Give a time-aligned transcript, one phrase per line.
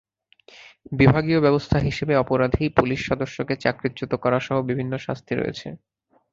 [0.91, 5.67] বিভাগীয় ব্যবস্থা হিসেবে অপরাধী পুলিশ সদস্যকে চাকরিচ্যুত করাসহ বিভিন্ন শাস্তি রয়েছে।